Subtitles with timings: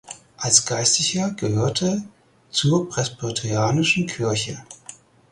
[0.35, 2.01] Als Geistlicher gehörte
[2.49, 4.65] zur Presbyterianischen Kirche.